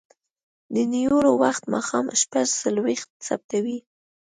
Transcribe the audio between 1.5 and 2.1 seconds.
ماښام